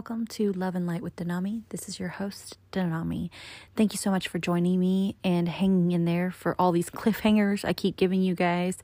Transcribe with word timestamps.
welcome 0.00 0.26
to 0.26 0.50
Love 0.52 0.74
and 0.74 0.86
Light 0.86 1.02
with 1.02 1.14
Danami. 1.16 1.60
This 1.68 1.86
is 1.86 2.00
your 2.00 2.08
host, 2.08 2.56
Danami. 2.72 3.28
Thank 3.76 3.92
you 3.92 3.98
so 3.98 4.10
much 4.10 4.28
for 4.28 4.38
joining 4.38 4.80
me 4.80 5.14
and 5.22 5.46
hanging 5.46 5.92
in 5.92 6.06
there 6.06 6.30
for 6.30 6.56
all 6.58 6.72
these 6.72 6.88
cliffhangers 6.90 7.66
I 7.66 7.74
keep 7.74 7.98
giving 7.98 8.22
you 8.22 8.34
guys. 8.34 8.78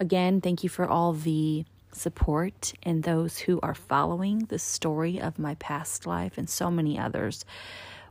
Again, 0.00 0.42
thank 0.42 0.62
you 0.62 0.68
for 0.68 0.86
all 0.86 1.14
the 1.14 1.64
support 1.92 2.74
and 2.82 3.04
those 3.04 3.38
who 3.38 3.58
are 3.62 3.74
following 3.74 4.40
the 4.50 4.58
story 4.58 5.18
of 5.18 5.38
my 5.38 5.54
past 5.54 6.06
life 6.06 6.36
and 6.36 6.46
so 6.46 6.70
many 6.70 6.98
others. 6.98 7.46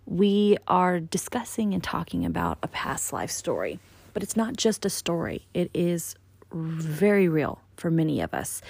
We 0.08 0.58
are 0.68 1.00
discussing 1.00 1.76
and 1.76 1.84
talking 1.84 2.26
about 2.26 2.58
a 2.64 2.68
past 2.68 3.14
life 3.14 3.30
story, 3.30 3.80
but 4.16 4.24
it's 4.24 4.36
not 4.36 4.58
just 4.58 4.86
a 4.86 4.90
story, 4.90 5.46
it 5.54 5.70
is 5.76 6.16
very 6.52 7.30
real 7.30 7.62
for 7.78 7.92
many 7.92 8.22
of 8.22 8.34
us. 8.34 8.64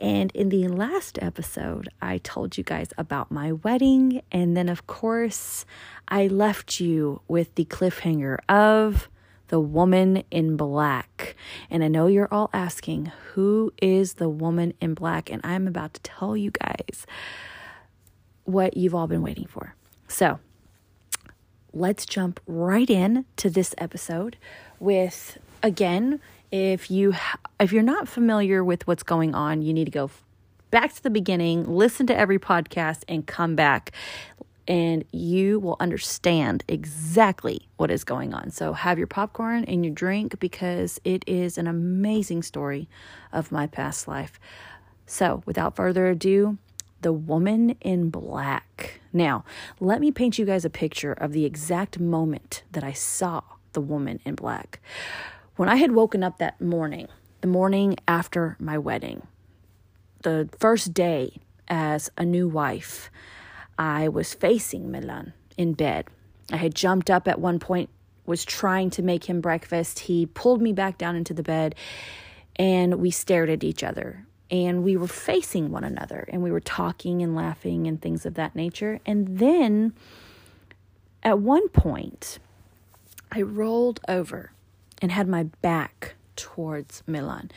And 0.00 0.32
in 0.34 0.48
the 0.48 0.66
last 0.66 1.18
episode, 1.20 1.90
I 2.00 2.18
told 2.18 2.56
you 2.56 2.64
guys 2.64 2.88
about 2.96 3.30
my 3.30 3.52
wedding. 3.52 4.22
And 4.32 4.56
then, 4.56 4.70
of 4.70 4.86
course, 4.86 5.66
I 6.08 6.26
left 6.26 6.80
you 6.80 7.20
with 7.28 7.54
the 7.54 7.66
cliffhanger 7.66 8.38
of 8.48 9.10
the 9.48 9.60
woman 9.60 10.24
in 10.30 10.56
black. 10.56 11.36
And 11.68 11.84
I 11.84 11.88
know 11.88 12.06
you're 12.06 12.32
all 12.32 12.48
asking, 12.54 13.12
who 13.34 13.74
is 13.82 14.14
the 14.14 14.30
woman 14.30 14.72
in 14.80 14.94
black? 14.94 15.30
And 15.30 15.42
I'm 15.44 15.66
about 15.66 15.92
to 15.94 16.00
tell 16.00 16.34
you 16.34 16.50
guys 16.50 17.06
what 18.44 18.78
you've 18.78 18.94
all 18.94 19.06
been 19.06 19.22
waiting 19.22 19.46
for. 19.46 19.74
So, 20.08 20.40
let's 21.74 22.06
jump 22.06 22.40
right 22.46 22.88
in 22.88 23.26
to 23.36 23.50
this 23.50 23.74
episode 23.78 24.36
with 24.78 25.38
again 25.62 26.20
if 26.50 26.90
you 26.90 27.14
if 27.58 27.72
you're 27.72 27.82
not 27.82 28.08
familiar 28.08 28.64
with 28.64 28.86
what's 28.86 29.02
going 29.02 29.34
on, 29.34 29.62
you 29.62 29.72
need 29.72 29.86
to 29.86 29.90
go 29.90 30.10
back 30.70 30.94
to 30.94 31.02
the 31.02 31.10
beginning, 31.10 31.64
listen 31.64 32.06
to 32.06 32.16
every 32.16 32.38
podcast 32.38 33.02
and 33.08 33.26
come 33.26 33.56
back 33.56 33.92
and 34.68 35.04
you 35.10 35.58
will 35.58 35.76
understand 35.80 36.62
exactly 36.68 37.68
what 37.76 37.90
is 37.90 38.04
going 38.04 38.32
on. 38.32 38.50
So 38.50 38.72
have 38.72 38.98
your 38.98 39.08
popcorn 39.08 39.64
and 39.64 39.84
your 39.84 39.92
drink 39.92 40.38
because 40.38 41.00
it 41.02 41.24
is 41.26 41.58
an 41.58 41.66
amazing 41.66 42.44
story 42.44 42.88
of 43.32 43.50
my 43.50 43.66
past 43.66 44.06
life. 44.06 44.38
So, 45.06 45.42
without 45.44 45.74
further 45.74 46.06
ado, 46.06 46.58
the 47.00 47.12
woman 47.12 47.70
in 47.80 48.10
black. 48.10 49.00
Now, 49.12 49.44
let 49.80 50.00
me 50.00 50.12
paint 50.12 50.38
you 50.38 50.44
guys 50.44 50.64
a 50.64 50.70
picture 50.70 51.12
of 51.12 51.32
the 51.32 51.44
exact 51.44 51.98
moment 51.98 52.62
that 52.70 52.84
I 52.84 52.92
saw 52.92 53.42
the 53.72 53.80
woman 53.80 54.20
in 54.24 54.36
black. 54.36 54.78
When 55.60 55.68
I 55.68 55.76
had 55.76 55.92
woken 55.92 56.24
up 56.24 56.38
that 56.38 56.58
morning, 56.58 57.06
the 57.42 57.46
morning 57.46 57.98
after 58.08 58.56
my 58.58 58.78
wedding, 58.78 59.26
the 60.22 60.48
first 60.58 60.94
day 60.94 61.42
as 61.68 62.10
a 62.16 62.24
new 62.24 62.48
wife, 62.48 63.10
I 63.78 64.08
was 64.08 64.32
facing 64.32 64.90
Milan 64.90 65.34
in 65.58 65.74
bed. 65.74 66.06
I 66.50 66.56
had 66.56 66.74
jumped 66.74 67.10
up 67.10 67.28
at 67.28 67.38
one 67.38 67.58
point, 67.58 67.90
was 68.24 68.42
trying 68.42 68.88
to 68.88 69.02
make 69.02 69.24
him 69.24 69.42
breakfast. 69.42 69.98
He 69.98 70.24
pulled 70.24 70.62
me 70.62 70.72
back 70.72 70.96
down 70.96 71.14
into 71.14 71.34
the 71.34 71.42
bed, 71.42 71.74
and 72.56 72.94
we 72.94 73.10
stared 73.10 73.50
at 73.50 73.62
each 73.62 73.84
other. 73.84 74.24
And 74.50 74.82
we 74.82 74.96
were 74.96 75.08
facing 75.08 75.70
one 75.70 75.84
another, 75.84 76.26
and 76.32 76.42
we 76.42 76.50
were 76.50 76.60
talking 76.60 77.20
and 77.20 77.36
laughing 77.36 77.86
and 77.86 78.00
things 78.00 78.24
of 78.24 78.32
that 78.32 78.56
nature. 78.56 78.98
And 79.04 79.38
then 79.38 79.92
at 81.22 81.38
one 81.38 81.68
point, 81.68 82.38
I 83.30 83.42
rolled 83.42 84.00
over 84.08 84.52
and 85.00 85.12
had 85.12 85.28
my 85.28 85.44
back 85.62 86.14
towards 86.36 87.02
Milan. 87.06 87.50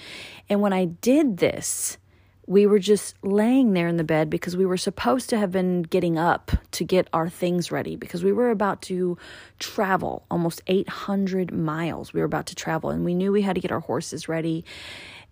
And 0.50 0.62
when 0.62 0.74
I 0.74 0.86
did 0.86 1.38
this, 1.38 1.98
we 2.46 2.66
were 2.66 2.80
just 2.80 3.16
laying 3.24 3.74
there 3.74 3.88
in 3.88 3.98
the 3.98 4.04
bed 4.04 4.30
because 4.30 4.58
we 4.58 4.66
were 4.66 4.78
supposed 4.78 5.30
to 5.30 5.38
have 5.38 5.52
been 5.52 5.84
getting 5.84 6.18
up 6.18 6.52
to 6.72 6.84
get 6.84 7.08
our 7.14 7.30
things 7.30 7.72
ready 7.72 7.96
because 7.96 8.24
we 8.24 8.34
were 8.34 8.50
about 8.50 8.82
to 8.84 9.18
travel 9.60 10.26
almost 10.30 10.62
800 10.68 11.54
miles. 11.54 12.14
We 12.14 12.20
were 12.20 12.26
about 12.26 12.48
to 12.48 12.56
travel 12.56 12.90
and 12.90 13.06
we 13.06 13.14
knew 13.16 13.32
we 13.32 13.44
had 13.44 13.56
to 13.56 13.62
get 13.62 13.72
our 13.72 13.80
horses 13.80 14.28
ready 14.28 14.66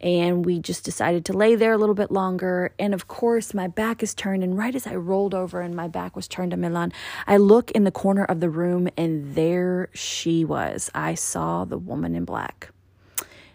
and 0.01 0.45
we 0.45 0.59
just 0.59 0.83
decided 0.83 1.25
to 1.25 1.33
lay 1.33 1.55
there 1.55 1.71
a 1.71 1.77
little 1.77 1.95
bit 1.95 2.11
longer. 2.11 2.73
And 2.79 2.93
of 2.93 3.07
course, 3.07 3.53
my 3.53 3.67
back 3.67 4.01
is 4.01 4.13
turned, 4.13 4.43
and 4.43 4.57
right 4.57 4.73
as 4.73 4.87
I 4.87 4.95
rolled 4.95 5.33
over 5.33 5.61
and 5.61 5.75
my 5.75 5.87
back 5.87 6.15
was 6.15 6.27
turned 6.27 6.51
to 6.51 6.57
Milan, 6.57 6.91
I 7.27 7.37
look 7.37 7.71
in 7.71 7.83
the 7.83 7.91
corner 7.91 8.25
of 8.25 8.39
the 8.39 8.49
room, 8.49 8.89
and 8.97 9.35
there 9.35 9.89
she 9.93 10.43
was. 10.43 10.89
I 10.95 11.13
saw 11.13 11.65
the 11.65 11.77
woman 11.77 12.15
in 12.15 12.25
black. 12.25 12.71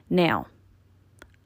Now, 0.09 0.47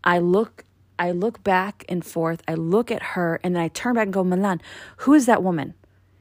I 0.05 0.19
look. 0.19 0.65
I 1.01 1.11
look 1.11 1.43
back 1.43 1.85
and 1.89 2.05
forth. 2.05 2.43
I 2.47 2.55
look 2.55 2.93
at 2.93 3.03
her 3.03 3.41
and 3.43 3.57
then 3.57 3.63
I 3.63 3.69
turn 3.69 3.95
back 3.95 4.05
and 4.05 4.13
go, 4.13 4.23
Milan, 4.23 4.61
who 4.99 5.15
is 5.15 5.27
that 5.27 5.43
woman? 5.43 5.75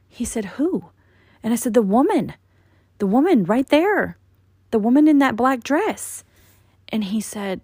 He 0.08 0.24
said, 0.24 0.56
Who? 0.56 0.86
And 1.42 1.52
I 1.52 1.56
said, 1.56 1.74
The 1.74 1.82
woman. 1.82 2.34
The 2.98 3.06
woman 3.06 3.44
right 3.44 3.68
there. 3.68 4.16
The 4.72 4.80
woman 4.80 5.06
in 5.06 5.18
that 5.18 5.36
black 5.36 5.62
dress. 5.62 6.24
And 6.88 7.04
he 7.04 7.20
said, 7.20 7.60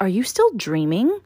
are 0.00 0.08
you 0.08 0.22
still 0.22 0.50
dreaming? 0.54 1.18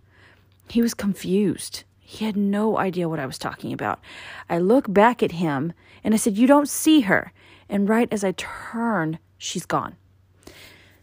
He 0.70 0.80
was 0.80 0.94
confused. 0.94 1.84
He 2.00 2.24
had 2.24 2.36
no 2.36 2.78
idea 2.78 3.08
what 3.08 3.20
I 3.20 3.26
was 3.26 3.38
talking 3.38 3.72
about. 3.72 4.00
I 4.48 4.58
look 4.58 4.90
back 4.90 5.22
at 5.22 5.32
him 5.32 5.74
and 6.02 6.14
I 6.14 6.16
said, 6.16 6.38
You 6.38 6.46
don't 6.46 6.68
see 6.68 7.02
her. 7.02 7.32
And 7.68 7.88
right 7.88 8.08
as 8.10 8.24
I 8.24 8.32
turn, 8.32 9.18
she's 9.36 9.66
gone. 9.66 9.96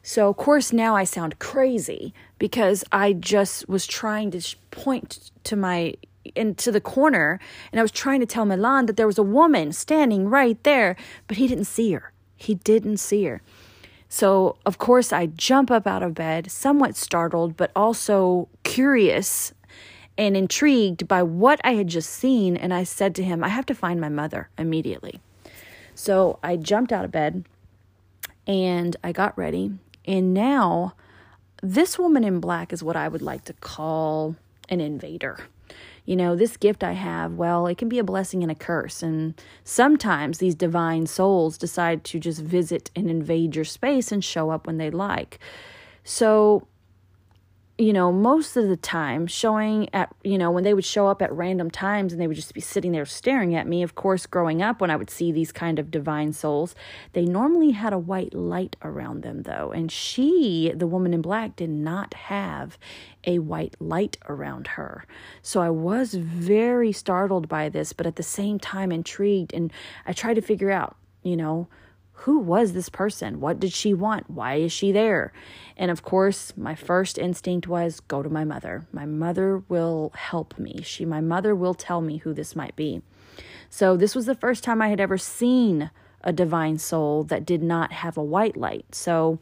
So, 0.01 0.29
of 0.29 0.37
course, 0.37 0.73
now 0.73 0.95
I 0.95 1.03
sound 1.03 1.37
crazy 1.37 2.13
because 2.39 2.83
I 2.91 3.13
just 3.13 3.69
was 3.69 3.85
trying 3.85 4.31
to 4.31 4.55
point 4.71 5.31
to 5.43 5.55
my 5.55 5.95
into 6.35 6.71
the 6.71 6.81
corner 6.81 7.39
and 7.71 7.79
I 7.79 7.83
was 7.83 7.91
trying 7.91 8.19
to 8.19 8.25
tell 8.25 8.45
Milan 8.45 8.85
that 8.85 8.97
there 8.97 9.07
was 9.07 9.17
a 9.17 9.23
woman 9.23 9.71
standing 9.71 10.29
right 10.29 10.61
there, 10.63 10.95
but 11.27 11.37
he 11.37 11.47
didn't 11.47 11.65
see 11.65 11.93
her. 11.93 12.11
He 12.35 12.55
didn't 12.55 12.97
see 12.97 13.25
her. 13.25 13.41
So, 14.07 14.57
of 14.65 14.79
course, 14.79 15.13
I 15.13 15.27
jump 15.27 15.69
up 15.69 15.85
out 15.85 16.01
of 16.01 16.15
bed, 16.15 16.49
somewhat 16.49 16.95
startled, 16.95 17.55
but 17.55 17.71
also 17.75 18.47
curious 18.63 19.53
and 20.17 20.35
intrigued 20.35 21.07
by 21.07 21.21
what 21.21 21.61
I 21.63 21.75
had 21.75 21.87
just 21.87 22.09
seen. 22.09 22.57
And 22.57 22.73
I 22.73 22.83
said 22.83 23.13
to 23.15 23.23
him, 23.23 23.43
I 23.43 23.49
have 23.49 23.67
to 23.67 23.75
find 23.75 24.01
my 24.01 24.09
mother 24.09 24.49
immediately. 24.57 25.21
So 25.93 26.39
I 26.41 26.55
jumped 26.55 26.91
out 26.91 27.05
of 27.05 27.11
bed 27.11 27.45
and 28.47 28.97
I 29.03 29.11
got 29.11 29.37
ready. 29.37 29.73
And 30.05 30.33
now, 30.33 30.93
this 31.61 31.99
woman 31.99 32.23
in 32.23 32.39
black 32.39 32.71
is 32.73 32.83
what 32.83 32.95
I 32.95 33.07
would 33.07 33.21
like 33.21 33.45
to 33.45 33.53
call 33.53 34.35
an 34.69 34.81
invader 34.81 35.39
you 36.09 36.15
know, 36.15 36.35
this 36.35 36.57
gift 36.57 36.83
I 36.83 36.93
have, 36.93 37.33
well, 37.33 37.67
it 37.67 37.77
can 37.77 37.87
be 37.87 37.99
a 37.99 38.03
blessing 38.03 38.41
and 38.41 38.51
a 38.51 38.55
curse. 38.55 39.03
And 39.03 39.39
sometimes 39.63 40.39
these 40.39 40.55
divine 40.55 41.05
souls 41.05 41.55
decide 41.55 42.03
to 42.05 42.19
just 42.19 42.41
visit 42.41 42.89
and 42.95 43.11
invade 43.11 43.55
your 43.55 43.63
space 43.63 44.11
and 44.11 44.23
show 44.23 44.49
up 44.49 44.65
when 44.65 44.77
they 44.77 44.89
like. 44.89 45.37
So 46.03 46.67
you 47.79 47.93
know, 47.93 48.11
most 48.11 48.57
of 48.57 48.67
the 48.67 48.75
time 48.75 49.25
showing 49.25 49.87
at, 49.93 50.13
you 50.21 50.37
know, 50.37 50.51
when 50.51 50.65
they 50.65 50.73
would 50.73 50.83
show 50.83 51.07
up 51.07 51.21
at 51.21 51.31
random 51.31 51.71
times 51.71 52.11
and 52.11 52.21
they 52.21 52.27
would 52.27 52.35
just 52.35 52.53
be 52.53 52.59
sitting 52.59 52.91
there 52.91 53.05
staring 53.05 53.55
at 53.55 53.65
me. 53.65 53.83
Of 53.83 53.95
course, 53.95 54.25
growing 54.25 54.61
up, 54.61 54.81
when 54.81 54.91
I 54.91 54.97
would 54.97 55.09
see 55.09 55.31
these 55.31 55.53
kind 55.53 55.79
of 55.79 55.89
divine 55.89 56.33
souls, 56.33 56.75
they 57.13 57.23
normally 57.23 57.71
had 57.71 57.93
a 57.93 57.97
white 57.97 58.33
light 58.33 58.75
around 58.81 59.23
them, 59.23 59.43
though. 59.43 59.71
And 59.71 59.89
she, 59.89 60.73
the 60.75 60.87
woman 60.87 61.13
in 61.13 61.21
black, 61.21 61.55
did 61.55 61.69
not 61.69 62.13
have 62.15 62.77
a 63.23 63.39
white 63.39 63.77
light 63.79 64.17
around 64.27 64.67
her. 64.67 65.05
So 65.41 65.61
I 65.61 65.69
was 65.69 66.15
very 66.15 66.91
startled 66.91 67.47
by 67.47 67.69
this, 67.69 67.93
but 67.93 68.05
at 68.05 68.17
the 68.17 68.23
same 68.23 68.59
time 68.59 68.91
intrigued. 68.91 69.53
And 69.53 69.71
I 70.05 70.11
tried 70.11 70.33
to 70.33 70.41
figure 70.41 70.69
out, 70.69 70.97
you 71.23 71.37
know, 71.37 71.69
who 72.23 72.39
was 72.39 72.73
this 72.73 72.89
person? 72.89 73.39
What 73.39 73.61
did 73.61 73.71
she 73.71 73.93
want? 73.93 74.29
Why 74.29 74.55
is 74.55 74.73
she 74.73 74.91
there? 74.91 75.31
And 75.77 75.89
of 75.89 76.03
course, 76.03 76.51
my 76.57 76.75
first 76.75 77.17
instinct 77.17 77.65
was 77.65 78.01
go 78.01 78.21
to 78.21 78.29
my 78.29 78.43
mother. 78.43 78.85
My 78.91 79.05
mother 79.05 79.63
will 79.69 80.11
help 80.15 80.59
me. 80.59 80.81
She 80.83 81.05
my 81.05 81.21
mother 81.21 81.55
will 81.55 81.73
tell 81.73 82.01
me 82.01 82.17
who 82.17 82.33
this 82.33 82.57
might 82.57 82.75
be. 82.75 83.01
So 83.69 83.95
this 83.95 84.15
was 84.15 84.25
the 84.25 84.35
first 84.35 84.65
time 84.65 84.81
I 84.81 84.89
had 84.89 84.99
ever 84.99 85.17
seen 85.17 85.91
a 86.21 86.33
divine 86.33 86.77
soul 86.77 87.23
that 87.25 87.45
did 87.45 87.63
not 87.63 87.93
have 87.93 88.17
a 88.17 88.23
white 88.23 88.57
light. 88.57 88.93
So 88.93 89.39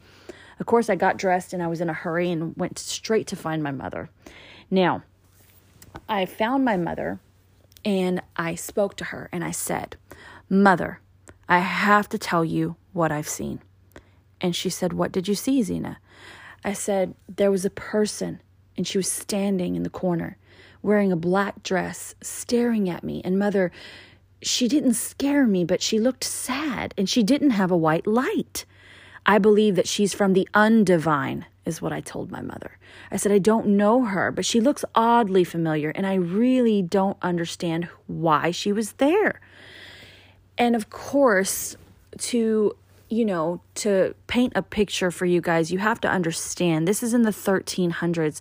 of 0.60 0.66
course 0.66 0.88
I 0.88 0.94
got 0.94 1.16
dressed 1.16 1.52
and 1.52 1.62
I 1.62 1.66
was 1.66 1.80
in 1.80 1.90
a 1.90 1.94
hurry 1.94 2.30
and 2.30 2.56
went 2.56 2.78
straight 2.78 3.26
to 3.28 3.36
find 3.36 3.60
my 3.60 3.72
mother. 3.72 4.08
Now, 4.70 5.02
I 6.08 6.26
found 6.26 6.64
my 6.64 6.76
mother 6.76 7.18
and 7.84 8.22
I 8.36 8.54
spoke 8.54 8.96
to 8.98 9.06
her 9.06 9.28
and 9.32 9.42
I 9.42 9.50
said, 9.50 9.96
"Mother, 10.48 11.00
I 11.48 11.60
have 11.60 12.08
to 12.10 12.18
tell 12.18 12.44
you 12.44 12.76
what 12.92 13.12
I've 13.12 13.28
seen. 13.28 13.60
And 14.40 14.54
she 14.54 14.70
said, 14.70 14.92
What 14.92 15.12
did 15.12 15.28
you 15.28 15.34
see, 15.34 15.62
Zena? 15.62 15.98
I 16.64 16.72
said, 16.72 17.14
There 17.28 17.50
was 17.50 17.64
a 17.64 17.70
person, 17.70 18.40
and 18.76 18.86
she 18.86 18.98
was 18.98 19.10
standing 19.10 19.76
in 19.76 19.82
the 19.82 19.90
corner, 19.90 20.36
wearing 20.82 21.12
a 21.12 21.16
black 21.16 21.62
dress, 21.62 22.14
staring 22.20 22.88
at 22.88 23.04
me. 23.04 23.20
And 23.24 23.38
mother, 23.38 23.72
she 24.40 24.68
didn't 24.68 24.94
scare 24.94 25.46
me, 25.46 25.64
but 25.64 25.82
she 25.82 25.98
looked 25.98 26.24
sad, 26.24 26.94
and 26.96 27.08
she 27.08 27.22
didn't 27.22 27.50
have 27.50 27.70
a 27.70 27.76
white 27.76 28.06
light. 28.06 28.64
I 29.26 29.38
believe 29.38 29.76
that 29.76 29.88
she's 29.88 30.14
from 30.14 30.32
the 30.32 30.48
undivine, 30.54 31.44
is 31.64 31.82
what 31.82 31.92
I 31.92 32.00
told 32.00 32.30
my 32.30 32.40
mother. 32.40 32.78
I 33.10 33.16
said, 33.16 33.32
I 33.32 33.38
don't 33.38 33.66
know 33.66 34.04
her, 34.04 34.30
but 34.30 34.46
she 34.46 34.60
looks 34.60 34.84
oddly 34.94 35.44
familiar, 35.44 35.90
and 35.90 36.06
I 36.06 36.14
really 36.14 36.82
don't 36.82 37.18
understand 37.20 37.88
why 38.06 38.52
she 38.52 38.72
was 38.72 38.92
there. 38.92 39.40
And 40.56 40.74
of 40.74 40.88
course, 40.90 41.76
to 42.18 42.76
you 43.08 43.24
know, 43.24 43.60
to 43.74 44.14
paint 44.26 44.52
a 44.54 44.62
picture 44.62 45.10
for 45.10 45.24
you 45.24 45.40
guys, 45.40 45.72
you 45.72 45.78
have 45.78 46.00
to 46.00 46.08
understand 46.08 46.86
this 46.86 47.02
is 47.02 47.14
in 47.14 47.22
the 47.22 47.30
1300s. 47.30 48.40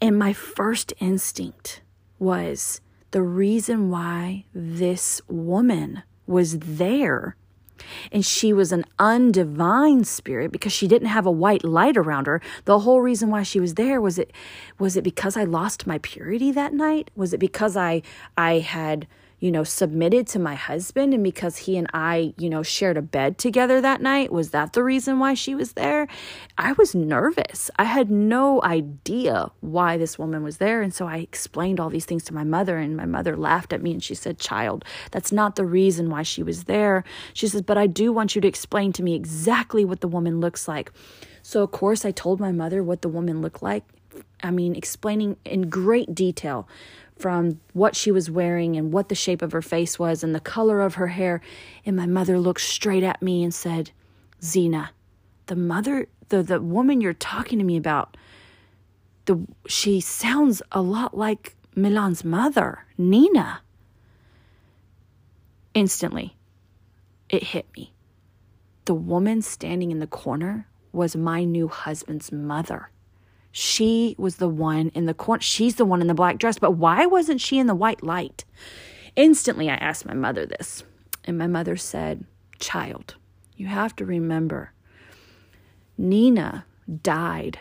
And 0.00 0.18
my 0.18 0.32
first 0.32 0.92
instinct 0.98 1.82
was 2.18 2.80
the 3.10 3.22
reason 3.22 3.90
why 3.90 4.44
this 4.54 5.20
woman 5.28 6.02
was 6.26 6.58
there. 6.58 7.36
And 8.10 8.24
she 8.24 8.54
was 8.54 8.72
an 8.72 8.84
undivine 8.98 10.06
spirit 10.06 10.50
because 10.50 10.72
she 10.72 10.88
didn't 10.88 11.08
have 11.08 11.26
a 11.26 11.30
white 11.30 11.62
light 11.62 11.98
around 11.98 12.26
her. 12.26 12.40
The 12.64 12.80
whole 12.80 13.02
reason 13.02 13.28
why 13.28 13.42
she 13.42 13.60
was 13.60 13.74
there 13.74 14.00
was 14.00 14.18
it 14.18 14.32
was 14.78 14.96
it 14.96 15.04
because 15.04 15.36
i 15.36 15.44
lost 15.44 15.86
my 15.86 15.98
purity 15.98 16.50
that 16.52 16.72
night? 16.72 17.10
Was 17.14 17.34
it 17.34 17.38
because 17.38 17.76
i 17.76 18.00
i 18.36 18.60
had 18.60 19.06
you 19.38 19.50
know, 19.50 19.64
submitted 19.64 20.26
to 20.26 20.38
my 20.38 20.54
husband 20.54 21.12
and 21.12 21.22
because 21.22 21.58
he 21.58 21.76
and 21.76 21.86
I, 21.92 22.32
you 22.38 22.48
know, 22.48 22.62
shared 22.62 22.96
a 22.96 23.02
bed 23.02 23.36
together 23.36 23.80
that 23.80 24.00
night? 24.00 24.32
Was 24.32 24.50
that 24.50 24.72
the 24.72 24.82
reason 24.82 25.18
why 25.18 25.34
she 25.34 25.54
was 25.54 25.74
there? 25.74 26.08
I 26.56 26.72
was 26.72 26.94
nervous. 26.94 27.70
I 27.76 27.84
had 27.84 28.10
no 28.10 28.62
idea 28.62 29.50
why 29.60 29.98
this 29.98 30.18
woman 30.18 30.42
was 30.42 30.56
there. 30.56 30.80
And 30.80 30.94
so 30.94 31.06
I 31.06 31.18
explained 31.18 31.80
all 31.80 31.90
these 31.90 32.06
things 32.06 32.24
to 32.24 32.34
my 32.34 32.44
mother, 32.44 32.78
and 32.78 32.96
my 32.96 33.04
mother 33.04 33.36
laughed 33.36 33.72
at 33.72 33.82
me 33.82 33.92
and 33.92 34.02
she 34.02 34.14
said, 34.14 34.38
Child, 34.38 34.84
that's 35.10 35.32
not 35.32 35.56
the 35.56 35.66
reason 35.66 36.08
why 36.08 36.22
she 36.22 36.42
was 36.42 36.64
there. 36.64 37.04
She 37.34 37.48
says, 37.48 37.62
But 37.62 37.76
I 37.76 37.86
do 37.86 38.12
want 38.12 38.34
you 38.34 38.40
to 38.40 38.48
explain 38.48 38.92
to 38.94 39.02
me 39.02 39.14
exactly 39.14 39.84
what 39.84 40.00
the 40.00 40.08
woman 40.08 40.40
looks 40.40 40.66
like. 40.66 40.92
So, 41.42 41.62
of 41.62 41.70
course, 41.70 42.04
I 42.04 42.10
told 42.10 42.40
my 42.40 42.52
mother 42.52 42.82
what 42.82 43.02
the 43.02 43.08
woman 43.08 43.42
looked 43.42 43.62
like. 43.62 43.84
I 44.42 44.50
mean, 44.50 44.74
explaining 44.74 45.36
in 45.44 45.68
great 45.68 46.14
detail 46.14 46.68
from 47.18 47.60
what 47.72 47.96
she 47.96 48.10
was 48.10 48.30
wearing 48.30 48.76
and 48.76 48.92
what 48.92 49.08
the 49.08 49.14
shape 49.14 49.42
of 49.42 49.52
her 49.52 49.62
face 49.62 49.98
was 49.98 50.22
and 50.22 50.34
the 50.34 50.40
color 50.40 50.80
of 50.80 50.94
her 50.94 51.08
hair. 51.08 51.40
And 51.84 51.96
my 51.96 52.06
mother 52.06 52.38
looked 52.38 52.60
straight 52.60 53.02
at 53.02 53.22
me 53.22 53.42
and 53.42 53.54
said, 53.54 53.90
Zena, 54.42 54.90
the 55.46 55.56
mother, 55.56 56.08
the, 56.28 56.42
the 56.42 56.60
woman 56.60 57.00
you're 57.00 57.14
talking 57.14 57.58
to 57.58 57.64
me 57.64 57.76
about, 57.76 58.16
the, 59.24 59.40
she 59.66 60.00
sounds 60.00 60.62
a 60.72 60.82
lot 60.82 61.16
like 61.16 61.56
Milan's 61.74 62.24
mother, 62.24 62.84
Nina. 62.98 63.60
Instantly, 65.74 66.36
it 67.28 67.42
hit 67.42 67.66
me. 67.76 67.92
The 68.84 68.94
woman 68.94 69.42
standing 69.42 69.90
in 69.90 69.98
the 69.98 70.06
corner 70.06 70.68
was 70.92 71.16
my 71.16 71.44
new 71.44 71.68
husband's 71.68 72.30
mother. 72.30 72.90
She 73.58 74.14
was 74.18 74.36
the 74.36 74.50
one 74.50 74.90
in 74.90 75.06
the 75.06 75.14
corner. 75.14 75.40
She's 75.40 75.76
the 75.76 75.86
one 75.86 76.02
in 76.02 76.08
the 76.08 76.14
black 76.14 76.36
dress, 76.36 76.58
but 76.58 76.72
why 76.72 77.06
wasn't 77.06 77.40
she 77.40 77.58
in 77.58 77.66
the 77.66 77.74
white 77.74 78.02
light? 78.02 78.44
Instantly, 79.16 79.70
I 79.70 79.76
asked 79.76 80.04
my 80.04 80.12
mother 80.12 80.44
this, 80.44 80.84
and 81.24 81.38
my 81.38 81.46
mother 81.46 81.74
said, 81.74 82.26
Child, 82.58 83.14
you 83.56 83.68
have 83.68 83.96
to 83.96 84.04
remember, 84.04 84.74
Nina 85.96 86.66
died 87.02 87.60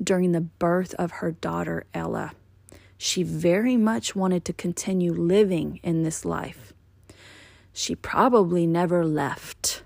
during 0.00 0.30
the 0.30 0.40
birth 0.40 0.94
of 1.00 1.10
her 1.14 1.32
daughter, 1.32 1.86
Ella. 1.92 2.34
She 2.96 3.24
very 3.24 3.76
much 3.76 4.14
wanted 4.14 4.44
to 4.44 4.52
continue 4.52 5.12
living 5.12 5.80
in 5.82 6.04
this 6.04 6.24
life. 6.24 6.72
She 7.72 7.96
probably 7.96 8.68
never 8.68 9.04
left. 9.04 9.82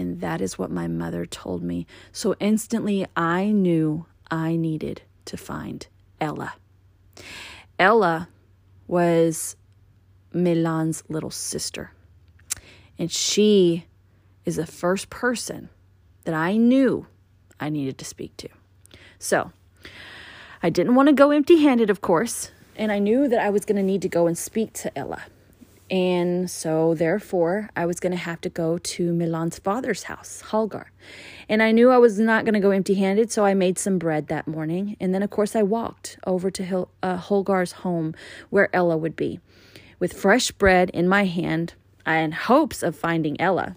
And 0.00 0.22
that 0.22 0.40
is 0.40 0.58
what 0.58 0.70
my 0.70 0.88
mother 0.88 1.26
told 1.26 1.62
me. 1.62 1.86
So 2.10 2.34
instantly 2.40 3.06
I 3.16 3.52
knew 3.52 4.06
I 4.30 4.56
needed 4.56 5.02
to 5.26 5.36
find 5.36 5.86
Ella. 6.18 6.54
Ella 7.78 8.30
was 8.86 9.56
Milan's 10.32 11.04
little 11.10 11.30
sister. 11.30 11.92
And 12.98 13.12
she 13.12 13.84
is 14.46 14.56
the 14.56 14.64
first 14.64 15.10
person 15.10 15.68
that 16.24 16.34
I 16.34 16.56
knew 16.56 17.06
I 17.60 17.68
needed 17.68 17.98
to 17.98 18.06
speak 18.06 18.34
to. 18.38 18.48
So 19.18 19.52
I 20.62 20.70
didn't 20.70 20.94
want 20.94 21.08
to 21.10 21.12
go 21.12 21.30
empty 21.30 21.58
handed, 21.58 21.90
of 21.90 22.00
course, 22.00 22.52
and 22.74 22.90
I 22.90 23.00
knew 23.00 23.28
that 23.28 23.40
I 23.40 23.50
was 23.50 23.66
going 23.66 23.76
to 23.76 23.82
need 23.82 24.00
to 24.00 24.08
go 24.08 24.26
and 24.26 24.38
speak 24.38 24.72
to 24.74 24.98
Ella. 24.98 25.24
And 25.90 26.48
so, 26.48 26.94
therefore, 26.94 27.68
I 27.74 27.84
was 27.84 27.98
going 27.98 28.12
to 28.12 28.18
have 28.18 28.40
to 28.42 28.48
go 28.48 28.78
to 28.78 29.12
Milan's 29.12 29.58
father's 29.58 30.04
house, 30.04 30.40
Holgar. 30.46 30.86
And 31.48 31.62
I 31.62 31.72
knew 31.72 31.90
I 31.90 31.98
was 31.98 32.20
not 32.20 32.44
going 32.44 32.54
to 32.54 32.60
go 32.60 32.70
empty 32.70 32.94
handed, 32.94 33.32
so 33.32 33.44
I 33.44 33.54
made 33.54 33.76
some 33.76 33.98
bread 33.98 34.28
that 34.28 34.46
morning. 34.46 34.96
And 35.00 35.12
then, 35.12 35.22
of 35.22 35.30
course, 35.30 35.56
I 35.56 35.64
walked 35.64 36.16
over 36.24 36.48
to 36.50 36.62
Hil- 36.62 36.90
uh, 37.02 37.18
Holgar's 37.18 37.72
home 37.72 38.14
where 38.50 38.74
Ella 38.74 38.96
would 38.96 39.16
be 39.16 39.40
with 39.98 40.12
fresh 40.12 40.52
bread 40.52 40.90
in 40.90 41.08
my 41.08 41.24
hand 41.24 41.74
in 42.06 42.32
hopes 42.32 42.82
of 42.84 42.94
finding 42.94 43.40
Ella. 43.40 43.76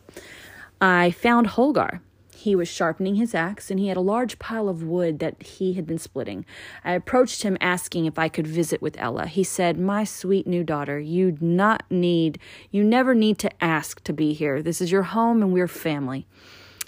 I 0.80 1.12
found 1.12 1.48
Holgar 1.48 2.00
he 2.44 2.58
was 2.58 2.68
sharpening 2.68 3.16
his 3.16 3.34
axe 3.34 3.72
and 3.72 3.80
he 3.80 3.88
had 3.88 3.96
a 3.96 4.02
large 4.02 4.38
pile 4.38 4.68
of 4.68 4.84
wood 4.84 5.20
that 5.20 5.42
he 5.42 5.74
had 5.74 5.88
been 5.88 5.98
splitting. 5.98 6.46
I 6.84 6.92
approached 6.92 7.44
him 7.44 7.58
asking 7.62 8.06
if 8.06 8.20
I 8.20 8.28
could 8.28 8.46
visit 8.46 8.82
with 8.82 9.00
Ella. 9.00 9.28
He 9.28 9.46
said, 9.46 9.80
My 9.80 10.04
sweet 10.04 10.46
new 10.46 10.62
daughter, 10.62 11.00
you'd 11.00 11.42
not 11.42 11.84
need, 11.90 12.38
you 12.70 12.84
never 12.84 13.16
need 13.16 13.38
to 13.40 13.64
ask 13.64 14.04
to 14.04 14.12
be 14.12 14.34
here. 14.34 14.62
This 14.62 14.82
is 14.82 14.92
your 14.92 15.04
home 15.04 15.42
and 15.42 15.54
we're 15.54 15.70
family. 15.70 16.28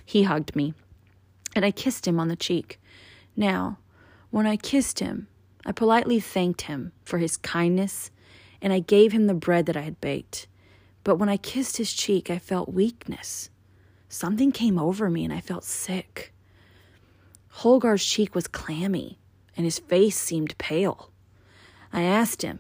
He 0.04 0.24
hugged 0.24 0.58
me 0.58 0.74
and 1.56 1.64
I 1.64 1.72
kissed 1.72 2.06
him 2.06 2.20
on 2.20 2.28
the 2.28 2.36
cheek. 2.36 2.78
Now, 3.38 3.80
when 4.32 4.46
I 4.46 4.58
kissed 4.58 5.00
him, 5.00 5.30
I 5.66 5.72
politely 5.72 6.20
thanked 6.20 6.64
him 6.64 6.92
for 7.06 7.20
his 7.20 7.38
kindness 7.38 8.12
and 8.62 8.74
I 8.74 8.80
gave 8.80 9.14
him 9.14 9.28
the 9.28 9.34
bread 9.34 9.68
that 9.68 9.78
I 9.78 9.82
had 9.82 10.02
baked. 10.02 10.48
But 11.06 11.16
when 11.16 11.30
I 11.30 11.38
kissed 11.38 11.78
his 11.78 11.94
cheek, 11.94 12.30
I 12.30 12.40
felt 12.40 12.74
weakness 12.74 13.50
something 14.10 14.52
came 14.52 14.80
over 14.80 15.10
me 15.10 15.24
and 15.24 15.34
I 15.34 15.42
felt 15.42 15.64
sick. 15.64 16.34
Holgar's 17.50 18.06
cheek 18.06 18.36
was 18.36 18.48
clammy 18.48 19.18
and 19.56 19.66
his 19.66 19.80
face 19.80 20.18
seemed 20.18 20.58
pale. 20.58 21.12
I 21.94 22.04
asked 22.04 22.42
him 22.42 22.60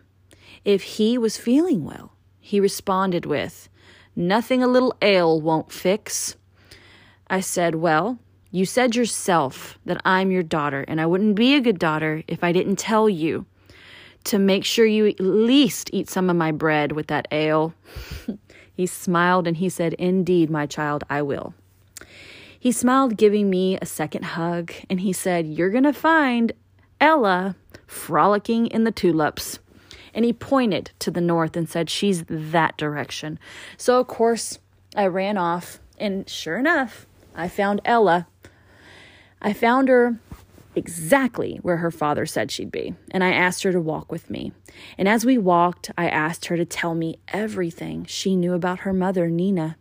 if 0.64 0.84
he 0.84 1.18
was 1.18 1.38
feeling 1.38 1.84
well. 1.84 2.14
He 2.40 2.60
responded 2.60 3.26
with, 3.26 3.70
Nothing 4.16 4.64
a 4.64 4.68
little 4.68 4.96
ale 5.02 5.42
won't 5.42 5.72
fix. 5.72 6.38
I 7.28 7.42
said, 7.42 7.76
Well, 7.76 8.20
you 8.52 8.66
said 8.66 8.96
yourself 8.96 9.78
that 9.86 10.02
I'm 10.06 10.32
your 10.32 10.44
daughter, 10.44 10.86
and 10.88 11.02
I 11.02 11.06
wouldn't 11.06 11.36
be 11.36 11.56
a 11.56 11.60
good 11.60 11.80
daughter 11.80 12.24
if 12.28 12.44
I 12.44 12.54
didn't 12.54 12.78
tell 12.78 13.10
you 13.10 13.46
to 14.26 14.40
make 14.40 14.64
sure 14.64 14.86
you 14.86 15.08
at 15.08 15.20
least 15.20 15.90
eat 15.92 16.10
some 16.10 16.30
of 16.30 16.36
my 16.36 16.52
bread 16.52 16.94
with 16.94 17.08
that 17.08 17.28
ale. 17.32 17.74
He 18.76 18.86
smiled 18.86 19.48
and 19.48 19.58
he 19.58 19.70
said, 19.70 19.94
Indeed, 19.94 20.50
my 20.50 20.66
child, 20.66 21.04
I 21.10 21.22
will. 21.22 21.54
He 22.60 22.72
smiled, 22.72 23.18
giving 23.18 23.50
me 23.50 23.78
a 23.78 23.86
second 23.86 24.26
hug, 24.26 24.74
and 24.90 25.02
he 25.02 25.14
said, 25.14 25.48
You're 25.48 25.70
going 25.70 25.84
to 25.84 25.94
find 25.94 26.52
Ella 27.00 27.56
frolicking 27.86 28.68
in 28.68 28.84
the 28.84 28.92
tulips. 28.92 29.60
And 30.14 30.26
he 30.26 30.34
pointed 30.34 30.92
to 31.00 31.12
the 31.12 31.22
north 31.22 31.56
and 31.56 31.70
said, 31.70 31.90
She's 31.90 32.24
that 32.28 32.76
direction. 32.76 33.38
So, 33.78 34.00
of 34.00 34.08
course, 34.08 34.60
I 34.96 35.06
ran 35.08 35.38
off, 35.38 35.80
and 36.00 36.28
sure 36.28 36.58
enough, 36.58 37.06
I 37.36 37.48
found 37.50 37.82
Ella. 37.86 38.28
I 39.42 39.54
found 39.54 39.88
her 39.90 40.18
exactly 40.76 41.60
where 41.62 41.78
her 41.78 41.92
father 41.92 42.26
said 42.26 42.52
she'd 42.52 42.72
be, 42.72 42.96
and 43.12 43.24
I 43.24 43.32
asked 43.32 43.64
her 43.64 43.72
to 43.72 43.82
walk 43.82 44.12
with 44.12 44.30
me. 44.30 44.52
And 44.98 45.08
as 45.08 45.26
we 45.26 45.38
walked, 45.38 45.92
I 45.98 46.10
asked 46.10 46.46
her 46.46 46.58
to 46.58 46.66
tell 46.66 46.96
me 46.96 47.20
everything 47.30 48.06
she 48.06 48.36
knew 48.36 48.54
about 48.54 48.80
her 48.80 48.94
mother, 48.94 49.30
Nina. 49.30 49.78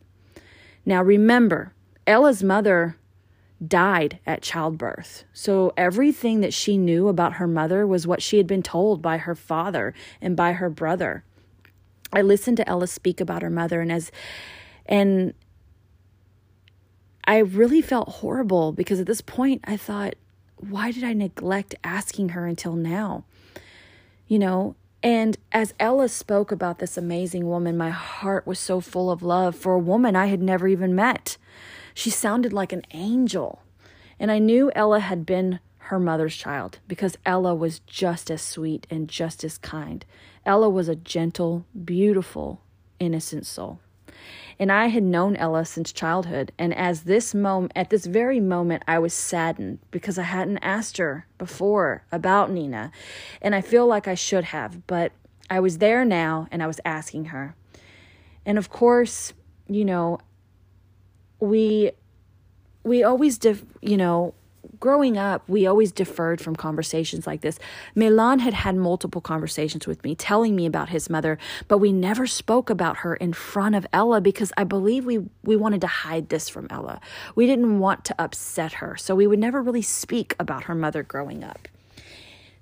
Now 0.86 1.02
remember, 1.02 1.72
Ella's 2.06 2.42
mother 2.42 2.96
died 3.66 4.18
at 4.26 4.42
childbirth. 4.42 5.24
So 5.32 5.72
everything 5.76 6.40
that 6.40 6.52
she 6.52 6.76
knew 6.76 7.08
about 7.08 7.34
her 7.34 7.46
mother 7.46 7.86
was 7.86 8.06
what 8.06 8.22
she 8.22 8.36
had 8.36 8.46
been 8.46 8.62
told 8.62 9.00
by 9.00 9.18
her 9.18 9.34
father 9.34 9.94
and 10.20 10.36
by 10.36 10.52
her 10.52 10.68
brother. 10.68 11.24
I 12.12 12.22
listened 12.22 12.56
to 12.58 12.68
Ella 12.68 12.86
speak 12.86 13.20
about 13.20 13.42
her 13.42 13.50
mother 13.50 13.80
and 13.80 13.90
as 13.90 14.12
and 14.86 15.34
I 17.26 17.38
really 17.38 17.80
felt 17.80 18.08
horrible 18.08 18.72
because 18.72 19.00
at 19.00 19.06
this 19.06 19.22
point 19.22 19.62
I 19.64 19.76
thought 19.76 20.14
why 20.56 20.92
did 20.92 21.04
I 21.04 21.12
neglect 21.12 21.74
asking 21.84 22.30
her 22.30 22.46
until 22.46 22.74
now? 22.74 23.24
You 24.26 24.38
know, 24.38 24.76
and 25.02 25.36
as 25.52 25.74
Ella 25.78 26.08
spoke 26.08 26.50
about 26.50 26.78
this 26.78 26.96
amazing 26.96 27.46
woman, 27.46 27.76
my 27.76 27.90
heart 27.90 28.46
was 28.46 28.58
so 28.58 28.80
full 28.80 29.10
of 29.10 29.22
love 29.22 29.54
for 29.54 29.74
a 29.74 29.78
woman 29.78 30.16
I 30.16 30.26
had 30.26 30.40
never 30.40 30.66
even 30.66 30.94
met. 30.94 31.36
She 31.92 32.08
sounded 32.08 32.52
like 32.52 32.72
an 32.72 32.82
angel. 32.92 33.60
And 34.18 34.30
I 34.30 34.38
knew 34.38 34.72
Ella 34.74 35.00
had 35.00 35.26
been 35.26 35.60
her 35.76 35.98
mother's 35.98 36.34
child 36.34 36.78
because 36.88 37.18
Ella 37.26 37.54
was 37.54 37.80
just 37.80 38.30
as 38.30 38.40
sweet 38.40 38.86
and 38.88 39.06
just 39.06 39.44
as 39.44 39.58
kind. 39.58 40.06
Ella 40.46 40.70
was 40.70 40.88
a 40.88 40.96
gentle, 40.96 41.66
beautiful, 41.84 42.62
innocent 42.98 43.44
soul. 43.44 43.80
And 44.58 44.70
I 44.70 44.86
had 44.86 45.02
known 45.02 45.36
Ella 45.36 45.64
since 45.64 45.92
childhood, 45.92 46.52
and 46.58 46.74
as 46.74 47.02
this 47.02 47.34
moment 47.34 47.72
at 47.74 47.90
this 47.90 48.06
very 48.06 48.40
moment 48.40 48.82
I 48.86 48.98
was 48.98 49.12
saddened 49.12 49.78
because 49.90 50.18
I 50.18 50.22
hadn't 50.22 50.58
asked 50.58 50.98
her 50.98 51.26
before 51.38 52.04
about 52.12 52.50
Nina. 52.50 52.92
And 53.42 53.54
I 53.54 53.60
feel 53.60 53.86
like 53.86 54.06
I 54.06 54.14
should 54.14 54.44
have, 54.44 54.86
but 54.86 55.12
I 55.50 55.60
was 55.60 55.78
there 55.78 56.04
now 56.04 56.48
and 56.50 56.62
I 56.62 56.66
was 56.66 56.80
asking 56.84 57.26
her. 57.26 57.54
And 58.46 58.58
of 58.58 58.70
course, 58.70 59.32
you 59.68 59.84
know, 59.84 60.18
we 61.40 61.92
we 62.82 63.02
always 63.02 63.38
def, 63.38 63.64
you 63.80 63.96
know, 63.96 64.34
growing 64.80 65.16
up, 65.18 65.48
we 65.48 65.66
always 65.66 65.92
deferred 65.92 66.40
from 66.40 66.56
conversations 66.56 67.26
like 67.26 67.40
this. 67.40 67.58
Milan 67.94 68.38
had 68.38 68.54
had 68.54 68.76
multiple 68.76 69.20
conversations 69.20 69.86
with 69.86 70.02
me, 70.04 70.14
telling 70.14 70.54
me 70.54 70.66
about 70.66 70.88
his 70.88 71.10
mother, 71.10 71.38
but 71.68 71.78
we 71.78 71.92
never 71.92 72.26
spoke 72.26 72.70
about 72.70 72.98
her 72.98 73.14
in 73.14 73.32
front 73.32 73.74
of 73.74 73.86
Ella 73.92 74.20
because 74.20 74.52
I 74.56 74.64
believe 74.64 75.04
we, 75.04 75.20
we 75.42 75.56
wanted 75.56 75.80
to 75.82 75.86
hide 75.86 76.28
this 76.28 76.48
from 76.48 76.66
Ella. 76.70 77.00
We 77.34 77.46
didn't 77.46 77.78
want 77.78 78.04
to 78.06 78.14
upset 78.20 78.74
her, 78.74 78.96
so 78.96 79.14
we 79.14 79.26
would 79.26 79.38
never 79.38 79.62
really 79.62 79.82
speak 79.82 80.34
about 80.38 80.64
her 80.64 80.74
mother 80.74 81.02
growing 81.02 81.44
up. 81.44 81.68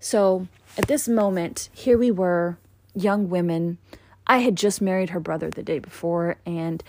So 0.00 0.48
at 0.76 0.88
this 0.88 1.08
moment, 1.08 1.68
here 1.72 1.98
we 1.98 2.10
were, 2.10 2.58
young 2.94 3.28
women. 3.28 3.78
I 4.26 4.38
had 4.38 4.56
just 4.56 4.80
married 4.80 5.10
her 5.10 5.20
brother 5.20 5.50
the 5.50 5.62
day 5.62 5.78
before, 5.78 6.36
and 6.46 6.82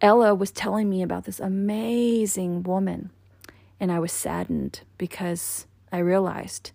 Ella 0.00 0.34
was 0.34 0.50
telling 0.50 0.90
me 0.90 1.02
about 1.02 1.24
this 1.24 1.40
amazing 1.40 2.62
woman 2.62 3.10
and 3.84 3.92
I 3.92 3.98
was 3.98 4.12
saddened 4.12 4.80
because 4.96 5.66
I 5.92 5.98
realized 5.98 6.70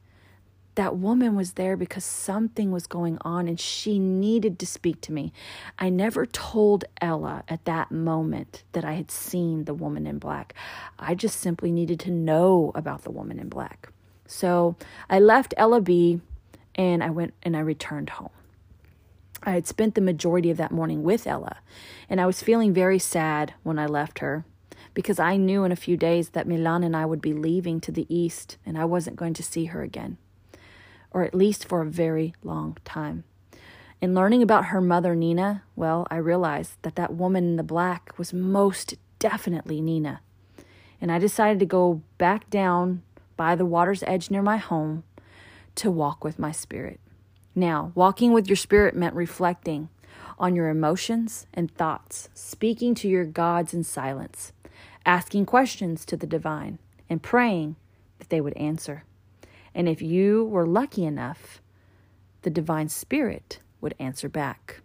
that 0.76 0.96
woman 0.96 1.36
was 1.36 1.54
there 1.54 1.76
because 1.76 2.06
something 2.06 2.72
was 2.72 2.86
going 2.86 3.18
on 3.22 3.48
and 3.48 3.60
she 3.60 3.98
needed 3.98 4.60
to 4.60 4.68
speak 4.68 5.02
to 5.02 5.12
me. 5.12 5.34
I 5.80 5.90
never 5.90 6.28
told 6.28 6.86
Ella 7.02 7.44
at 7.48 7.66
that 7.66 7.90
moment 7.90 8.62
that 8.74 8.86
I 8.86 8.94
had 8.94 9.10
seen 9.10 9.64
the 9.64 9.74
woman 9.74 10.06
in 10.06 10.20
black. 10.20 10.54
I 11.00 11.16
just 11.16 11.40
simply 11.40 11.72
needed 11.72 12.00
to 12.02 12.12
know 12.12 12.72
about 12.76 13.06
the 13.06 13.12
woman 13.12 13.40
in 13.40 13.50
black. 13.50 13.90
So 14.28 14.76
I 15.10 15.18
left 15.18 15.56
Ella 15.58 15.82
B 15.82 16.22
and 16.76 17.04
I 17.04 17.10
went 17.10 17.34
and 17.42 17.58
I 17.58 17.62
returned 17.62 18.12
home. 18.12 18.30
I 19.42 19.54
had 19.54 19.66
spent 19.66 19.96
the 19.96 20.02
majority 20.02 20.52
of 20.52 20.58
that 20.58 20.72
morning 20.72 21.02
with 21.02 21.26
Ella, 21.26 21.58
and 22.08 22.22
I 22.22 22.28
was 22.28 22.44
feeling 22.44 22.72
very 22.72 23.00
sad 23.00 23.56
when 23.64 23.80
I 23.80 23.88
left 23.88 24.20
her 24.20 24.46
because 24.94 25.20
I 25.20 25.38
knew 25.38 25.64
in 25.64 25.72
a 25.72 25.78
few 25.78 25.98
days 25.98 26.30
that 26.30 26.48
Milan 26.48 26.84
and 26.84 26.96
I 26.96 27.06
would 27.06 27.22
be 27.22 27.34
leaving 27.34 27.80
to 27.82 27.92
the 27.92 28.06
east 28.14 28.58
and 28.66 28.78
I 28.78 28.86
wasn't 28.86 29.16
going 29.16 29.34
to 29.36 29.44
see 29.44 29.66
her 29.66 29.82
again, 29.82 30.18
or 31.12 31.24
at 31.24 31.36
least 31.36 31.66
for 31.66 31.82
a 31.82 31.90
very 31.90 32.34
long 32.44 32.78
time. 32.86 33.24
In 34.02 34.16
learning 34.16 34.42
about 34.42 34.66
her 34.66 34.80
mother, 34.80 35.16
Nina, 35.16 35.64
well, 35.76 36.08
I 36.10 36.18
realized 36.18 36.74
that 36.84 36.96
that 36.96 37.14
woman 37.14 37.44
in 37.44 37.56
the 37.58 37.64
black 37.64 38.18
was 38.18 38.34
most 38.34 38.96
definitely 39.20 39.82
Nina. 39.82 40.22
And 41.02 41.12
I 41.12 41.20
decided 41.20 41.60
to 41.60 41.66
go 41.66 42.02
back 42.18 42.50
down 42.50 43.04
by 43.36 43.56
the 43.56 43.66
water's 43.66 44.04
edge 44.04 44.32
near 44.32 44.42
my 44.42 44.58
home 44.58 45.04
to 45.76 45.92
walk 45.92 46.24
with 46.24 46.40
my 46.40 46.52
spirit. 46.52 47.00
Now, 47.56 47.92
walking 47.96 48.32
with 48.32 48.48
your 48.48 48.56
spirit 48.56 48.96
meant 48.96 49.16
reflecting 49.16 49.90
on 50.38 50.56
your 50.56 50.70
emotions 50.70 51.46
and 51.54 51.70
thoughts, 51.70 52.30
speaking 52.34 52.96
to 52.96 53.10
your 53.10 53.26
gods 53.26 53.74
in 53.74 53.84
silence 53.84 54.54
asking 55.06 55.46
questions 55.46 56.06
to 56.06 56.18
the 56.18 56.28
divine, 56.28 56.80
and 57.10 57.24
praying 57.24 57.76
that 58.20 58.30
they 58.30 58.42
would 58.42 58.56
answer. 58.58 59.04
And 59.74 59.88
if 59.88 60.02
you 60.02 60.46
were 60.46 60.66
lucky 60.66 61.06
enough, 61.06 61.62
the 62.42 62.50
divine 62.50 62.90
spirit 62.90 63.60
would 63.82 63.96
answer 64.00 64.30
back. 64.30 64.82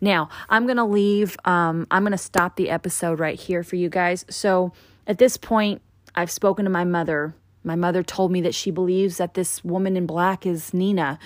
Now, 0.00 0.28
I'm 0.48 0.66
going 0.66 0.76
to 0.76 0.84
leave, 0.84 1.36
um, 1.44 1.86
I'm 1.90 2.02
going 2.02 2.12
to 2.12 2.18
stop 2.18 2.56
the 2.56 2.70
episode 2.70 3.18
right 3.18 3.38
here 3.38 3.62
for 3.62 3.76
you 3.76 3.88
guys. 3.88 4.24
So 4.28 4.72
at 5.06 5.18
this 5.18 5.36
point, 5.36 5.82
I've 6.14 6.30
spoken 6.30 6.64
to 6.64 6.70
my 6.70 6.84
mother. 6.84 7.34
My 7.64 7.76
mother 7.76 8.02
told 8.02 8.30
me 8.32 8.40
that 8.42 8.54
she 8.54 8.70
believes 8.70 9.16
that 9.16 9.34
this 9.34 9.64
woman 9.64 9.96
in 9.96 10.06
black 10.06 10.46
is 10.46 10.74
Nina. 10.74 11.18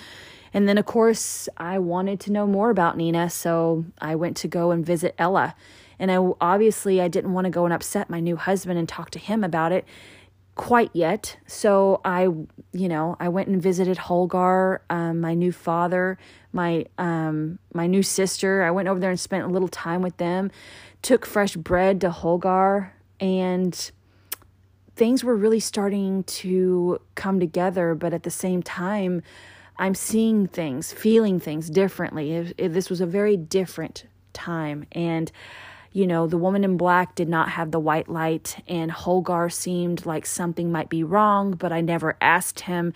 And 0.53 0.67
then, 0.67 0.77
of 0.77 0.85
course, 0.85 1.49
I 1.57 1.77
wanted 1.79 2.19
to 2.21 2.31
know 2.31 2.47
more 2.47 2.69
about 2.69 2.97
Nina, 2.97 3.29
so 3.29 3.85
I 3.99 4.15
went 4.15 4.37
to 4.37 4.47
go 4.47 4.71
and 4.71 4.85
visit 4.85 5.13
Ella. 5.17 5.55
And 5.99 6.11
I 6.11 6.17
obviously 6.39 7.01
I 7.01 7.07
didn't 7.07 7.33
want 7.33 7.45
to 7.45 7.51
go 7.51 7.65
and 7.65 7.73
upset 7.73 8.09
my 8.09 8.19
new 8.19 8.35
husband 8.35 8.77
and 8.77 8.87
talk 8.87 9.09
to 9.11 9.19
him 9.19 9.43
about 9.43 9.71
it 9.71 9.85
quite 10.57 10.89
yet. 10.93 11.37
So 11.45 12.01
I, 12.03 12.23
you 12.23 12.89
know, 12.89 13.15
I 13.19 13.29
went 13.29 13.47
and 13.47 13.61
visited 13.61 13.97
Holgar, 13.97 14.79
um, 14.89 15.21
my 15.21 15.33
new 15.33 15.51
father, 15.51 16.17
my 16.51 16.85
um, 16.97 17.59
my 17.73 17.87
new 17.87 18.03
sister. 18.03 18.63
I 18.63 18.71
went 18.71 18.87
over 18.87 18.99
there 18.99 19.11
and 19.11 19.19
spent 19.19 19.45
a 19.45 19.47
little 19.47 19.69
time 19.69 20.01
with 20.01 20.17
them. 20.17 20.51
Took 21.03 21.25
fresh 21.25 21.55
bread 21.55 22.01
to 22.01 22.09
Holgar, 22.09 22.89
and 23.19 23.91
things 24.95 25.23
were 25.23 25.35
really 25.35 25.59
starting 25.59 26.23
to 26.23 26.99
come 27.15 27.39
together. 27.39 27.93
But 27.93 28.13
at 28.13 28.23
the 28.23 28.31
same 28.31 28.63
time, 28.63 29.21
I'm 29.77 29.93
seeing 29.93 30.47
things, 30.47 30.91
feeling 30.91 31.39
things 31.39 31.69
differently. 31.69 32.33
It, 32.33 32.53
it, 32.57 32.69
this 32.69 32.89
was 32.89 32.99
a 32.99 33.05
very 33.05 33.37
different 33.37 34.05
time, 34.33 34.85
and 34.91 35.31
you 35.91 36.05
know, 36.07 36.27
the 36.27 36.37
woman 36.37 36.63
in 36.63 36.77
black 36.77 37.15
did 37.15 37.29
not 37.29 37.49
have 37.49 37.71
the 37.71 37.79
white 37.79 38.09
light, 38.09 38.63
and 38.67 38.91
Holgar 38.91 39.51
seemed 39.51 40.05
like 40.05 40.25
something 40.25 40.71
might 40.71 40.89
be 40.89 41.03
wrong, 41.03 41.51
but 41.51 41.71
I 41.71 41.81
never 41.81 42.17
asked 42.21 42.61
him. 42.61 42.93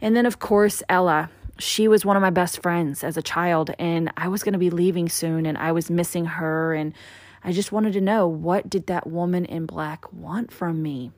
And 0.00 0.16
then, 0.16 0.26
of 0.26 0.38
course, 0.38 0.82
Ella. 0.88 1.30
She 1.60 1.88
was 1.88 2.04
one 2.04 2.16
of 2.16 2.22
my 2.22 2.30
best 2.30 2.62
friends 2.62 3.02
as 3.02 3.16
a 3.16 3.22
child, 3.22 3.72
and 3.80 4.12
I 4.16 4.28
was 4.28 4.44
going 4.44 4.52
to 4.52 4.60
be 4.60 4.70
leaving 4.70 5.08
soon, 5.08 5.44
and 5.44 5.58
I 5.58 5.72
was 5.72 5.90
missing 5.90 6.24
her. 6.24 6.72
And 6.72 6.94
I 7.42 7.50
just 7.50 7.72
wanted 7.72 7.94
to 7.94 8.00
know 8.00 8.28
what 8.28 8.70
did 8.70 8.86
that 8.86 9.08
woman 9.08 9.44
in 9.44 9.66
black 9.66 10.12
want 10.12 10.52
from 10.52 10.82
me? 10.82 11.10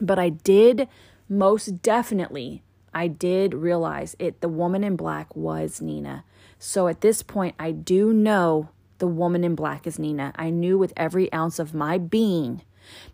But 0.00 0.18
I 0.18 0.30
did 0.30 0.88
most 1.28 1.82
definitely, 1.82 2.62
I 2.94 3.08
did 3.08 3.52
realize 3.52 4.16
it. 4.18 4.40
The 4.40 4.48
woman 4.48 4.82
in 4.82 4.96
black 4.96 5.36
was 5.36 5.82
Nina. 5.82 6.24
So 6.58 6.88
at 6.88 7.02
this 7.02 7.22
point, 7.22 7.54
I 7.58 7.70
do 7.70 8.12
know 8.12 8.70
the 8.98 9.06
woman 9.06 9.44
in 9.44 9.54
black 9.54 9.86
is 9.86 9.98
Nina. 9.98 10.32
I 10.36 10.50
knew 10.50 10.78
with 10.78 10.92
every 10.96 11.32
ounce 11.32 11.58
of 11.58 11.74
my 11.74 11.98
being 11.98 12.62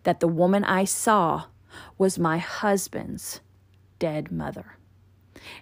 that 0.03 0.19
the 0.19 0.27
woman 0.27 0.63
I 0.63 0.85
saw 0.85 1.45
was 1.97 2.17
my 2.17 2.37
husband's 2.37 3.41
dead 3.99 4.31
mother. 4.31 4.77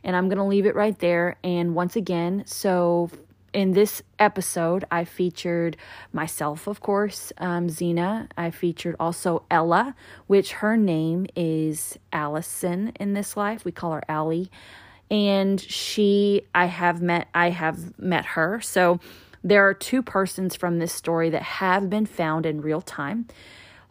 And 0.03 0.15
I'm 0.15 0.29
going 0.29 0.37
to 0.37 0.43
leave 0.43 0.65
it 0.65 0.75
right 0.75 0.97
there. 0.99 1.37
And 1.43 1.75
once 1.75 1.95
again, 1.95 2.43
so 2.45 3.09
in 3.53 3.71
this 3.71 4.01
episode, 4.17 4.85
I 4.89 5.03
featured 5.03 5.77
myself, 6.11 6.67
of 6.67 6.81
course, 6.81 7.31
um, 7.37 7.69
Zena. 7.69 8.27
I 8.37 8.49
featured 8.51 8.95
also 8.99 9.43
Ella, 9.51 9.95
which 10.27 10.53
her 10.53 10.77
name 10.77 11.27
is 11.35 11.97
Allison 12.11 12.93
in 12.99 13.13
this 13.13 13.37
life. 13.37 13.65
We 13.65 13.71
call 13.71 13.91
her 13.91 14.03
Allie. 14.09 14.49
And 15.11 15.61
she, 15.61 16.43
I 16.55 16.65
have 16.65 17.01
met, 17.01 17.27
I 17.35 17.51
have 17.51 17.99
met 17.99 18.25
her. 18.25 18.61
So 18.61 18.99
there 19.43 19.67
are 19.67 19.73
two 19.73 20.01
persons 20.01 20.55
from 20.55 20.79
this 20.79 20.93
story 20.93 21.29
that 21.29 21.41
have 21.43 21.89
been 21.89 22.05
found 22.05 22.45
in 22.45 22.61
real 22.61 22.81
time. 22.81 23.27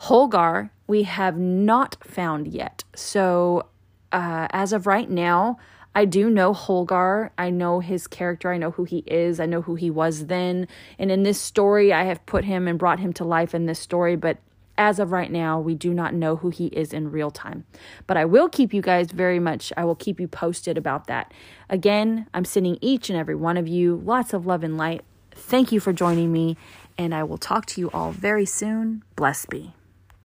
Holgar, 0.03 0.71
we 0.87 1.05
have 1.05 1.39
not 1.39 1.97
found 2.03 2.49
yet. 2.49 2.85
So, 2.97 3.67
uh, 4.11 4.49
as 4.51 4.73
of 4.73 4.87
right 4.87 5.09
now, 5.09 5.59
I 5.95 6.07
do 6.07 6.31
know 6.31 6.55
Holgar. 6.55 7.31
I 7.37 7.51
know 7.51 7.81
his 7.81 8.07
character. 8.07 8.51
I 8.51 8.59
know 8.59 8.71
who 8.71 8.85
he 8.85 9.05
is. 9.07 9.39
I 9.39 9.47
know 9.47 9.63
who 9.63 9.75
he 9.75 9.91
was 9.91 10.27
then. 10.27 10.67
And 10.99 11.11
in 11.11 11.23
this 11.23 11.41
story, 11.41 11.93
I 11.93 12.05
have 12.05 12.25
put 12.25 12.45
him 12.45 12.67
and 12.67 12.79
brought 12.79 12.99
him 12.99 13.13
to 13.15 13.25
life 13.25 13.55
in 13.55 13.67
this 13.67 13.79
story. 13.79 14.17
But 14.17 14.39
as 14.79 14.99
of 14.99 15.13
right 15.13 15.31
now, 15.31 15.61
we 15.61 15.75
do 15.75 15.93
not 15.93 16.15
know 16.15 16.37
who 16.37 16.49
he 16.49 16.67
is 16.69 16.95
in 16.95 17.11
real 17.11 17.31
time. 17.31 17.65
But 18.07 18.17
I 18.17 18.25
will 18.25 18.49
keep 18.49 18.73
you 18.73 18.81
guys 18.81 19.13
very 19.13 19.39
much, 19.39 19.73
I 19.77 19.85
will 19.85 19.95
keep 19.95 20.19
you 20.19 20.27
posted 20.27 20.79
about 20.79 21.07
that. 21.09 21.33
Again, 21.69 22.27
I'm 22.33 22.47
sending 22.47 22.79
each 22.81 23.11
and 23.11 23.19
every 23.19 23.35
one 23.35 23.59
of 23.59 23.69
you 23.69 24.01
lots 24.05 24.33
of 24.33 24.47
love 24.47 24.65
and 24.65 24.79
light. 24.79 25.03
Thank 25.35 25.73
you 25.73 25.81
for 25.81 25.93
joining 25.93 26.33
me, 26.33 26.57
and 26.99 27.15
I 27.15 27.25
will 27.25 27.39
talk 27.39 27.67
to 27.67 27.81
you 27.81 27.91
all 27.91 28.13
very 28.13 28.47
soon. 28.47 29.03
Bless 29.17 29.47
be. 29.47 29.73